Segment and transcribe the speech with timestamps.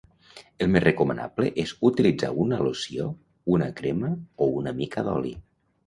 [0.65, 3.13] El més recomanable és utilitzar una loció,
[3.59, 4.15] una crema
[4.47, 5.41] o una mica d'oli.